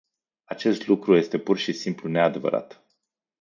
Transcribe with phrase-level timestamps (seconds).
[0.43, 2.85] Acest lucru este pur și simplu neadevărat.